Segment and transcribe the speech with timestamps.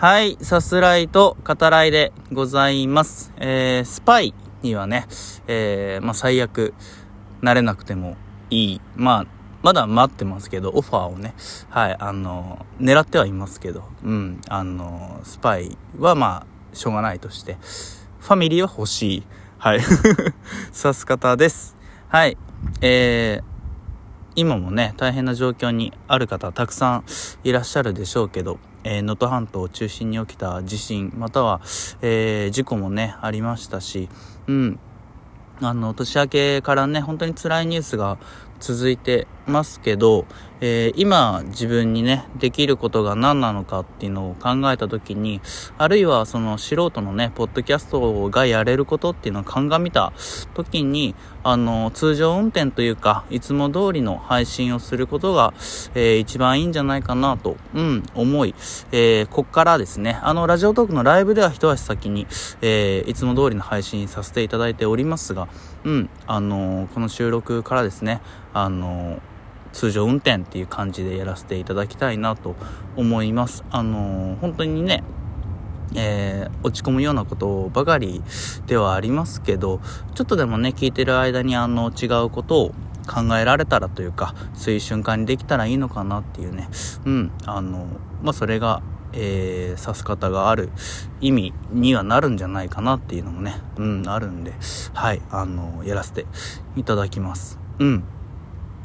[0.00, 3.34] はい、さすらいと語らいでございます。
[3.36, 5.06] えー、スパイにはね、
[5.46, 6.72] えー、まあ、最悪、
[7.42, 8.16] なれなくても
[8.48, 8.80] いい。
[8.96, 9.26] まあ、
[9.62, 11.34] まだ待ってますけど、オファーをね、
[11.68, 17.58] はい、あの、狙ってはいますけど、うん、あの、スパイはまあ、しょうがないとして、
[18.20, 19.22] ファミリーは欲しい。
[19.58, 19.80] はい。
[20.72, 21.76] さす方です。
[22.08, 22.38] はい。
[22.80, 23.44] えー、
[24.34, 27.04] 今もね、大変な状況にある方たくさん
[27.44, 31.60] いらっしゃるでしょうけど、えー、能登半島を中心に起きた地震、または、
[32.02, 34.08] えー、事故もね、ありましたし、
[34.46, 34.78] うん。
[35.62, 38.18] あの、年明けからね、本当に辛いニュースが
[38.60, 40.24] 続いてますけど、
[40.62, 45.40] えー、今自分にね、できることが何なのかっていうのを考えた時に、
[45.78, 50.12] あるいはその素人のね、ポッドキャストがやれることっていうのを鑑みた
[50.54, 55.54] 時に、あの、通常運転というか、いつも通りの配信をすることが、
[55.94, 58.54] えー、一番いいんじゃないかなと、うん、思い、
[58.92, 62.26] えー、こっからですね、あの、ラジオトークのライブでは一足先に、
[62.60, 65.48] えー、いつも通りの配信させていただいておりますが、
[65.84, 68.20] うん、あのこの収録からですね、
[68.52, 69.20] あの
[69.72, 72.56] 通常運転っていう感じでやらせていただきたいなと
[72.96, 73.64] 思います。
[73.70, 75.02] あの本当にね、
[75.94, 78.22] えー、落ち込むようなことばかり
[78.66, 79.80] ではありますけど、
[80.14, 82.74] ちょっとでもね、聞いてる間にあの違うことを
[83.06, 86.68] 考えられたらというか、そういう瞬間にできたらいいのかなっていうね、
[87.04, 87.86] うん、あの、
[88.22, 88.82] まあ、それが、
[89.12, 90.70] えー、指す方がある
[91.20, 94.52] 意味にはなるんじゃないかなっていうのもね、うん、あるんで、
[94.94, 96.26] はい、あの、やらせて
[96.76, 97.58] いただきます。
[97.80, 98.04] うん。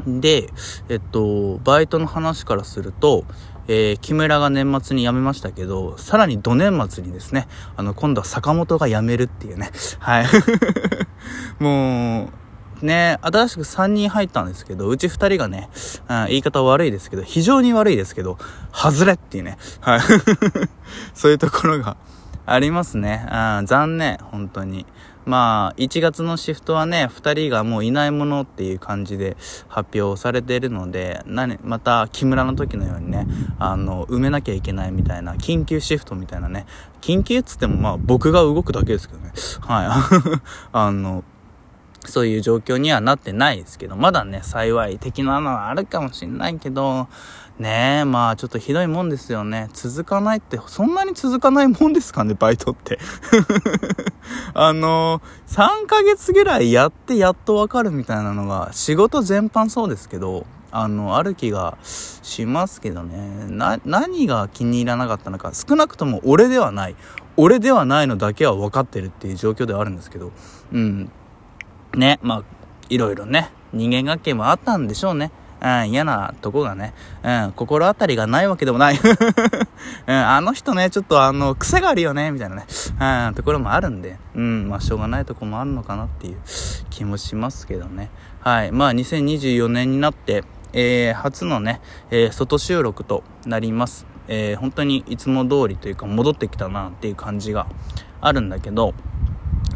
[0.05, 0.49] で、
[0.89, 3.25] えっと、バイトの話からすると、
[3.67, 9.71] えー、木村が年末に辞めましたけど、さらに土年末にですね、あの、今度は坂本が辞めるっていうね。
[9.99, 10.27] はい。
[11.59, 12.29] も
[12.81, 15.69] う、ね、新しく3人入ったんですけど、うち2人がね、
[16.09, 18.37] うん、言い方悪いですけど、非常に悪いですけど、
[18.71, 19.57] 外れっていうね。
[19.79, 20.01] はい。
[21.15, 21.97] そういうところが
[22.45, 23.27] ありますね。
[23.31, 24.85] うん、残念、本当に。
[25.25, 29.35] まあ、1月のシフトはね、2人がもういないものっていう感じで
[29.67, 33.27] 発表されているので、何、また木村の時のようにね、
[33.57, 36.65] あの、埋めなきゃいけないみたいな、緊急シフトみたいなね、
[37.01, 40.41] 緊急っつってもまあ僕が動くだけですけどね、はい。
[40.71, 41.23] あの、
[42.07, 47.07] そういう状況にはなってないですけど、まだね、幸い的なのはあるかもしんないけど、
[47.59, 49.69] ねえ、まあちょっとひどいもんですよね。
[49.73, 52.99] 続かないって、そんなに続かないもんですかね、バイトって。
[54.53, 63.47] あの、3ヶ月ぐらいやってやっとわかるみたいなのが、仕事全般そうですけど、あの、ある気がしますけどね。
[63.47, 66.95] な、何が気に入らなかったのか、少なくとも俺ではない。
[67.37, 70.33] 俺ではないのだけは分かってるっていう状況ではあるんですけど、
[70.73, 71.09] うん。
[71.95, 72.43] ね、まあ、
[72.89, 75.31] いろいろね、人間関係もあったんでしょうね。
[75.61, 76.93] うん、嫌なとこがね、
[77.23, 78.99] うん、心当たりがないわけでもない。
[80.07, 82.65] うん、あの人ね、ちょっとあの、癖があるよね、みたいなね、
[83.27, 86.37] うん、ところもあるんで、うん、まあ、しょうがないとこもあるのかなっていう
[86.89, 88.09] 気もしますけどね。
[88.41, 88.71] はい。
[88.71, 94.05] まあ、2024年になって、えー、初のね、えー、外収録となります。
[94.27, 97.67] えー、本当にいつも通りというか戻ってきたなっていう感じが
[98.21, 98.93] あるんだけど、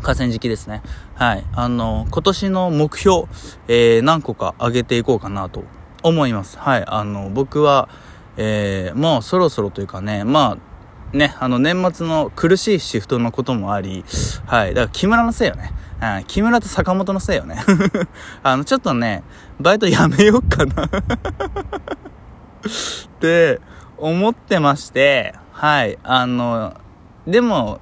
[0.02, 0.82] 河川敷ですね。
[1.16, 1.46] はい。
[1.54, 3.28] あの、今年の目標、
[3.68, 5.64] えー、何個か上げていこうかなと
[6.04, 6.58] 思います。
[6.58, 6.84] はい。
[6.88, 7.90] あの、僕は、
[8.38, 10.58] えー、もうそろそろというかね、ま
[11.14, 14.06] あ、ね、あの、年末の苦しいシフトのこともあり、
[14.46, 14.74] はい。
[14.74, 15.72] だから木村のせいよね。
[16.02, 17.58] うん、木村と坂本のせいよね。
[18.44, 19.24] あの、ちょっとね、
[19.60, 20.90] バイトやめようかなっ
[23.20, 23.60] て
[23.98, 25.98] 思ってまして、はい。
[26.04, 26.76] あの、
[27.28, 27.80] でも、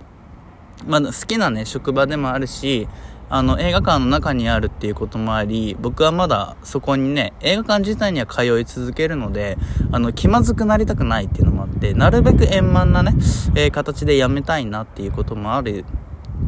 [0.85, 2.87] まあ、好きなね、職場でもあるし、
[3.29, 9.57] あの、映画館の中にあるっていうこともあり、僕はまだそこにね、映画館自体には通い続けるので、
[9.91, 13.13] あの、気まずくなりたくないっていうのもあって、なるべく円満なね、
[13.55, 15.83] えー、形で辞めたいなっていうこともある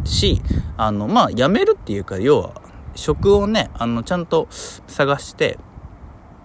[0.06, 0.42] し、
[0.78, 2.62] あの、まあ、辞めるっていうか、要は、
[2.96, 5.58] 職をね、あの、ちゃんと探して、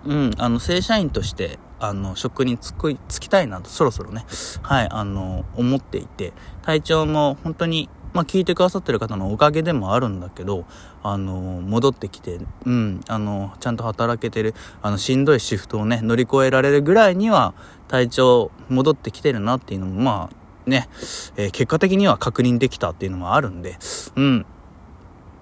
[0.05, 4.25] うん、あの、正社員として、あの、職に就く、就きたいなと、そろそろね、
[4.63, 6.33] はい、あの、思っていて、
[6.63, 10.67] 体調も本当に、まあ、聞いてくださってる方のおかげでもあるんだけど、
[11.03, 17.55] あの、戻ってきて、うん、あの、ちゃんと働けてる、あの、しんどいシフトをね、乗り越えられるぐらいには、
[17.89, 20.89] 体調戻ってきてるなっていうのも、まあ、ね、
[21.37, 23.77] えー、結果的には確認できたっていうのもあるんで、
[24.17, 24.47] うん。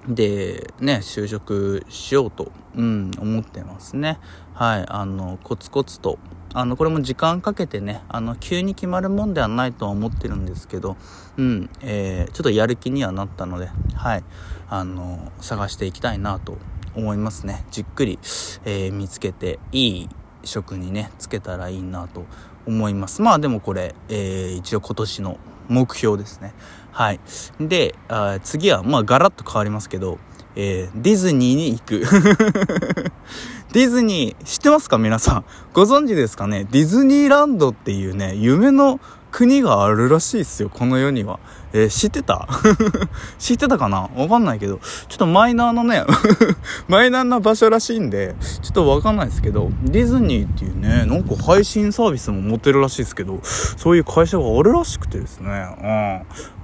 [0.09, 4.19] で、ね、就職しようと、うん、思ってますね。
[4.55, 6.19] はい、あの、コツコツと、
[6.55, 10.97] あの、これも時間かけてね、あの、急に決まるもんではないとは思ってるんですけど、
[11.37, 14.25] うん、えー、ちょっとやる気にはなったので、はい、
[14.69, 16.59] あの、探していきたいなと
[16.95, 17.65] 思いますね。
[17.71, 18.19] じっくり、
[18.65, 20.09] えー、見つけて、いい
[20.45, 22.27] 職にね、つけたらいいなと
[22.67, 23.23] 思います。
[23.23, 25.39] まあでもこれ、えー、一応今年の
[25.73, 26.55] 目標ですね。
[26.93, 27.21] はい。
[27.61, 30.19] で、あ次は、まあガラッと変わりますけど、
[30.55, 32.01] えー、ディズニーに行く。
[33.73, 34.99] ディズニー、知ってますか？
[34.99, 35.45] 皆さん。
[35.73, 36.67] ご存知ですかね？
[36.71, 39.01] ディズニーランドっていうね、夢の
[39.33, 41.41] 国があるらしいっすよ、この世には。
[41.73, 42.47] えー、知ってた？
[43.41, 44.11] 知ってたかな？
[44.15, 46.05] わかんないけど、ちょっとマイナーのね
[46.87, 55.49] マイナーな場所らしいんで、ちょっとわかんないですけど、ディズニーっていうね、なんか配信サービスも持ってるらしいですけど、そういう会社があるらしくてですね、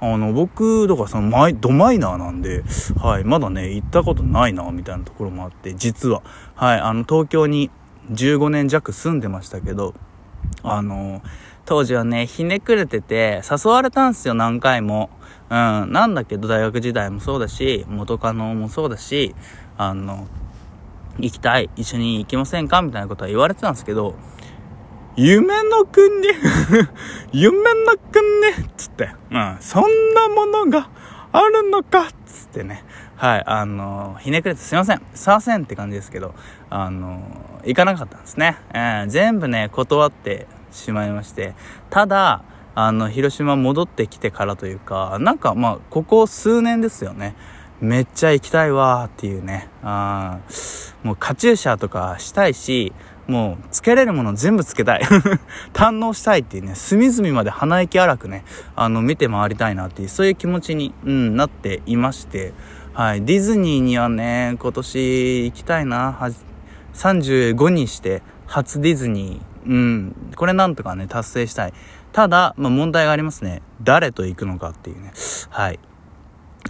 [0.01, 0.13] うん。
[0.13, 2.63] あの、僕、だからそのマイ、ドマイナーなんで、
[3.01, 6.21] はい、まだね、行ったことないな、みたいなところもあって、実は、
[6.53, 7.71] はい、あの、東京に
[8.11, 9.95] 15年弱住んでましたけど、
[10.63, 11.21] あの
[11.69, 15.11] 当時はね、ひねくれてて、誘われたんすよ、何回も。
[15.51, 19.35] うん、なんだけど、大学時代もそうだし、元カノもそうだし、
[19.77, 20.27] あの、
[21.19, 22.81] 行きたい、一緒に行きませんか？
[22.81, 24.15] みたいなことは言われてたんですけど、
[25.15, 26.09] 夢の国
[27.33, 30.89] 夢の国っつって、うん、そんなものが
[31.31, 32.01] あるのか？
[32.01, 32.83] っつってね、
[33.15, 36.33] はい、あの、ひねくれてすいません、させんって感じですけど、
[36.71, 37.21] あの、
[37.63, 38.57] 行かなかったんですね。
[38.73, 41.53] えー、全部ね、断って、しまいまして。
[41.89, 42.43] ただ、
[42.75, 47.35] あの、広島戻ってきてからというか、なんかまあ、ここ数年ですよね。
[47.81, 49.69] めっちゃ行きたいわーっていうね。
[49.81, 50.39] あ
[51.03, 52.93] もうカチューシャとかしたいし、
[53.27, 55.01] もう、つけれるもの全部つけたい。
[55.71, 58.43] 堪能したいっていうね、隅々まで鼻息荒くね、
[58.75, 62.53] あの、見て回りたいなっていう、そういう気持ちに、うん、なっていまして、
[62.93, 63.23] はい。
[63.23, 66.17] ディズニーにはね、今年行きたいな。
[66.95, 70.33] 35にして、初ディズニー、うん。
[70.35, 71.73] これなんとかね、達成したい。
[72.11, 73.61] ただ、まあ、問題がありますね。
[73.83, 75.13] 誰と行くのかっていうね。
[75.49, 75.79] はい。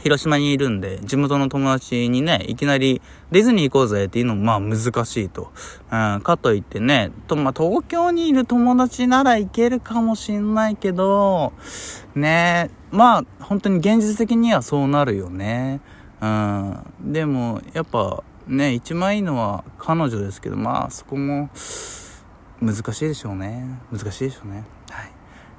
[0.01, 5.51] 広島にいるんで、地元の友達にね、いきなりディズニー行こうぜっていうのもまあ難しいと。
[5.91, 11.53] うん、かといってね、と、まあ東京にいる友達なら行けるかもしんないけど、
[12.13, 15.81] ね、まあ本当に現実的にはそうなるよね。
[16.21, 21.49] うん、でもやっぱね、一番いいのは彼女ですけど、まあそこも、
[22.61, 23.79] 難しいでしょうね。
[23.91, 24.65] 難しいでしょうね。
[24.89, 25.11] はい。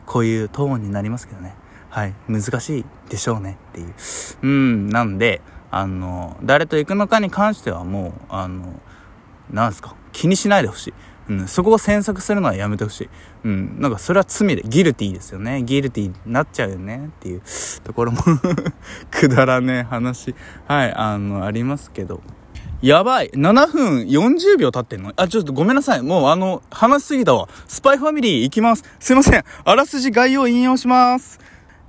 [0.07, 1.55] こういうトーンになりますけどね。
[1.89, 2.15] はい。
[2.29, 3.95] 難しいでしょうねっていう。
[4.43, 4.89] うん。
[4.89, 5.41] なんで、
[5.71, 8.81] あの、誰と行くのかに関してはもう、あの、
[9.51, 10.95] なんすか、気にしないでほしい。
[11.31, 13.09] うん、そこを詮索するのはやめてほしい。
[13.45, 15.63] うん、なんかそれは罪で、ギルティーですよね。
[15.63, 17.43] ギルティーになっちゃうよねっていう
[17.85, 18.19] ところも
[19.13, 20.35] くだらねえ話、
[20.67, 22.21] はい、あの、ありますけど。
[22.83, 23.31] やばい。
[23.31, 25.13] 7分40秒経ってんの？
[25.17, 26.03] あ、ちょっとごめんなさい。
[26.03, 27.47] もうあの、話しすぎたわ。
[27.69, 28.85] スパイファミリー行きます。
[28.99, 29.45] すいません。
[29.65, 31.39] あらすじ概要引用します。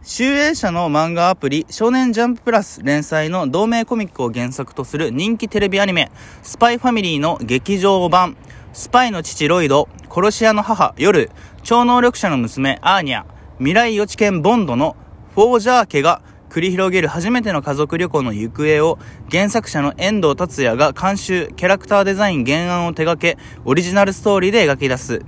[0.04, 6.12] 集英社の漫画アプリ少年ジャンププラス連載の同名コミックを原作とする人気テレビアニメ
[6.42, 8.36] スパイファミリーの劇場版
[8.74, 11.30] スパイの父ロイド殺し屋の母夜
[11.62, 13.26] 超能力者の娘アーニャ
[13.60, 14.96] 未来予知犬ボンドの
[15.36, 19.00] フォージャー家が繰り広げる初めての家族旅行の行方を
[19.32, 25.22] 原作者の遠藤達也が監修、キャラクターデザイン原案を手掛け、オリジナルストーリーで描き出す。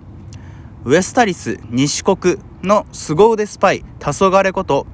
[0.84, 4.86] ウエスタリス西国の凄腕スパイ、黄昏こと、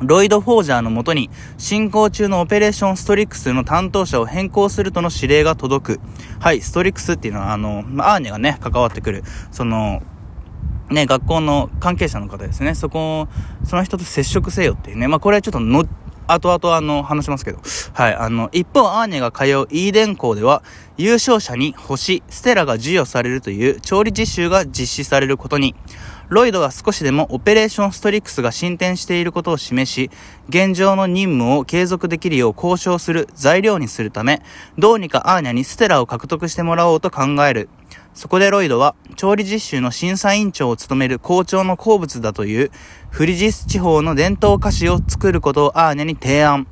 [0.00, 1.28] ロイド・フォージャーのもとに、
[1.58, 6.00] 進行中のオペレーションストリックスの担当者を変更するとの指令が届く。
[6.40, 10.00] はい、ストリックスっていうのは、あの、アーニャがね、関わってくる、その、
[10.90, 13.28] ね、学校の関係者の方ですね、そこを、
[13.64, 15.84] その人と接触せよっていうね、まあこれはちょっとの、
[16.26, 17.60] 後々あの、話しますけど。
[17.94, 18.14] はい。
[18.14, 20.62] あの、一方、アーニャが通うイーデン校では、
[20.98, 25.74] 優勝者に星、ステラが授与されるという調理実習が実施されることに、
[26.28, 30.10] ロイドが少しでもオペレーション〈梟〉ストリクスが進展していることを示し、
[30.50, 34.42] 現状の任務を継続できるよう交渉する材料にするため、
[34.76, 37.70] どうにかアーニャにステラを獲得してもらおうと考える。
[38.18, 42.72] そこでロイドは、調理実習の審査委員長を務める校長の好物だという、
[43.10, 46.66] フリジス地方の伝統菓子を作ることをアーニャに提案。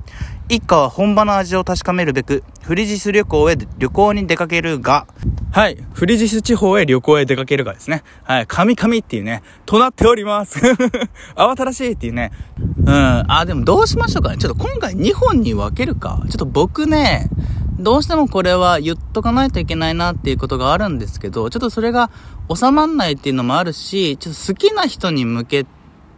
[0.49, 5.07] 一家は本場の味を確かめるべく、フリジス旅行へ旅行に出かけるが、
[5.53, 5.79] はい。
[5.93, 8.03] フリジス地方へ旅行へ出かけるがですね。
[8.25, 8.47] はい。
[8.49, 10.59] 神々っていうね、となっております。
[11.39, 12.33] 慌ただしいっていうね。
[12.59, 13.25] うん。
[13.29, 14.39] あ、でもどうしましょうかね。
[14.39, 16.25] ちょっと今回2本に分けるか。
[16.29, 17.31] ちょっと僕ね、
[17.79, 22.11] どうしてもこれは言っとかないといけないなっていうことがあるんですけど、ちょっとそれが
[22.55, 25.67] 収まんないっていうのもあるし、ちょっと好きな人に向け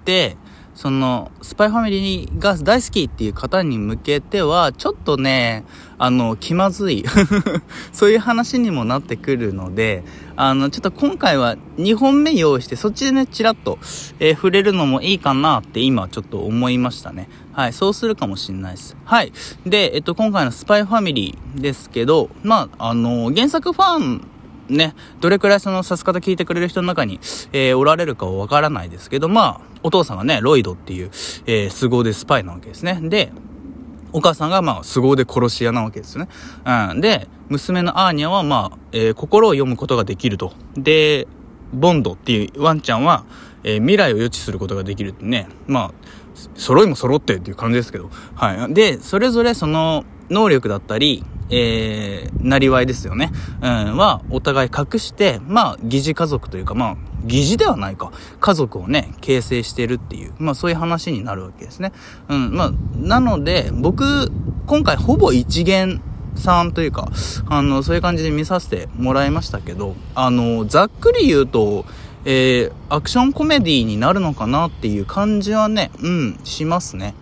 [0.04, 0.36] て、
[0.78, 5.64] その、スパイファミリーが大好きっていう方に向けては、ちょっとね、
[5.98, 7.04] あの、気まずい
[7.90, 10.04] そういう話にもなってくるので、
[10.36, 13.80] あの、ちょっと今回は2本目用意して、そっちでね、ちらっと、
[14.20, 17.28] えー、触れるのもいいかなって今ちょっと思いましたね。
[17.54, 18.96] はい、そうするかもしんないです。
[19.04, 19.32] はい。
[19.66, 24.20] で、えっと、今回のスパイファミリーですけど、まあ、あの、原作ファン
[24.68, 27.20] ね、どれくらいそのさす方聞いてくれる人の中に、
[27.52, 31.10] えー、おられるかわからないですけど、まあ、お父さんがね、ロイドっていう、
[31.46, 32.98] えー、凄腕スパイなわけですね。
[33.02, 33.32] で、
[34.12, 36.28] お母さんがまあ、凄腕殺し屋なわけですね。
[36.64, 37.00] うん。
[37.00, 40.52] で、娘のアーニャはまあ、えー、心を読むことができると。
[40.76, 41.26] で、
[41.72, 43.24] ボンドっていうワンちゃんは、
[43.64, 45.48] えー、未来を予知することができるってね。
[45.66, 45.92] まあ、
[46.54, 48.10] 揃いも揃ってっていう感じですけど。
[48.34, 48.74] はい。
[48.74, 53.30] で、それぞれその能力だったり、えー、なりわいですよね。
[53.62, 58.12] うん、は、お互い隠して、まあ、疑似家族というか、まあ、疑似ではないか。
[58.40, 61.92] 家族をね、形成してるっていう、まあ、そういう話になるわけですね。
[62.28, 64.30] うん、まあ、なので、僕、
[64.66, 66.02] 今回ほぼ一元
[66.34, 67.08] さんというか、
[67.48, 71.84] あの、そういう感じで見させてもらいましたけど、あの、ざっくり言うと、
[72.24, 77.14] えー、アクションコメディになるのかなっていう感じはね、うん、しますね。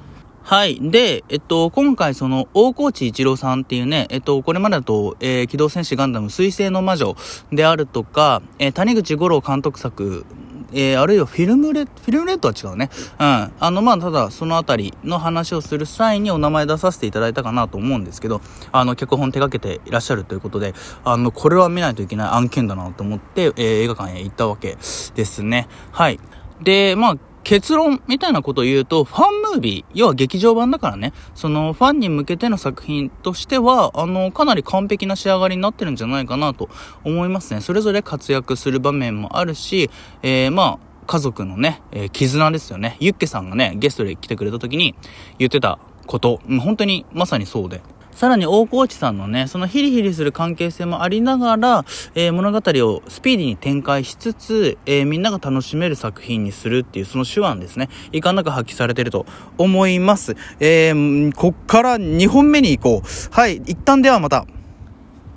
[0.47, 0.79] はい。
[0.81, 7.17] で、えっと、今回その、大河内一楼さんっていうね、えっと、これまでだと、えー、機動戦士ガンダム水星の魔女
[7.50, 10.25] であるとか、えー、谷口悟朗監督作、
[10.73, 12.91] えー、あるいはフィルムレッド、フィルムレッドは違うね。
[13.19, 13.53] うん。
[13.59, 20.75] あの、まあ、ただ、そのあたりの話をする際にお名前出させていただいたかなと思うんですけど、あの、脚本手掛けていらっしゃるということで、
[21.05, 24.79] あの、これは見ないといけない案件だなと思って、えー、映画館へ行ったわけ
[25.17, 25.67] ですね。
[25.91, 26.21] はい。
[26.62, 36.69] で、まあ、結論みたいなことを言うと、ファンムービー、要は劇場版だからね、そのファンに向けての作品としては、あの、かなり完璧な仕上がりになってるんじゃないかなと
[37.05, 37.61] 思いますね。
[37.61, 39.91] それぞれ活躍する場面もあるし、
[40.25, 42.97] えー、まあ、家族のね、えー、絆ですよね。
[42.99, 44.97] ユッケさんがね、ゲストで来てくれた時に
[45.38, 47.81] 言ってたこと、本当にまさにそうで。
[48.16, 57.90] さらに大河内さんのね、そのヒリヒリする関係性もありながら、えー、物語をスピーディーに展開しつつ、えー、みんなが楽しめる作品にするっていうその手腕ですね。
[58.12, 59.26] いかんなく発揮されてると
[59.58, 60.35] 思います。
[60.61, 63.35] えー、こっから2本目に行こう。
[63.35, 64.46] はい、一旦ではまた。